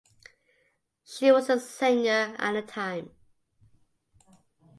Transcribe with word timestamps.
She 1.05 1.31
was 1.31 1.47
a 1.47 1.59
senior 1.59 2.35
at 2.39 2.53
the 2.53 2.63
time. 2.63 3.11